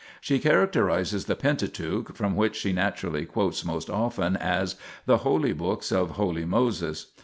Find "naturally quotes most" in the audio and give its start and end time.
2.73-3.87